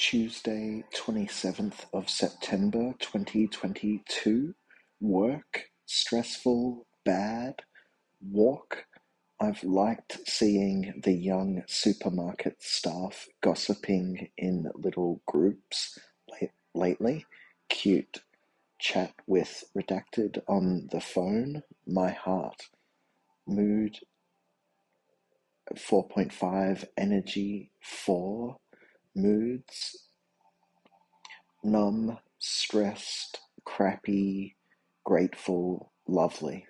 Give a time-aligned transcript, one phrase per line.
[0.00, 4.54] Tuesday, 27th of September 2022.
[4.98, 7.56] Work, stressful, bad.
[8.22, 8.86] Walk,
[9.38, 15.98] I've liked seeing the young supermarket staff gossiping in little groups
[16.32, 17.26] late, lately.
[17.68, 18.22] Cute.
[18.78, 21.62] Chat with redacted on the phone.
[21.86, 22.70] My heart.
[23.46, 23.98] Mood
[25.76, 26.86] 4.5.
[26.96, 28.56] Energy 4.
[29.14, 29.98] Moods
[31.64, 34.56] numb, stressed, crappy,
[35.04, 36.66] grateful, lovely.